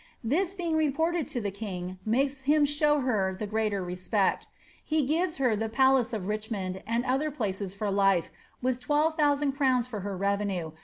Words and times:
This 0.23 0.55
being 0.55 0.75
repocted 0.77 1.27
to 1.27 1.39
the 1.41 1.51
king 1.51 1.99
makes 2.07 2.41
him 2.41 2.65
show 2.65 3.01
her 3.01 3.35
the 3.37 3.45
greater 3.45 3.83
respecL 3.85 4.47
He 4.83 5.05
gives 5.05 5.37
her 5.37 5.55
the 5.55 5.69
police 5.69 6.11
of 6.11 6.23
Riclimond 6.23 6.81
and 6.87 7.05
other 7.05 7.29
places 7.29 7.75
for 7.75 7.91
life, 7.91 8.31
with 8.63 8.79
12,(XJ0 8.79 9.55
crowns 9.55 9.85
for 9.85 9.99
her 9.99 10.17
revenue. 10.17 10.71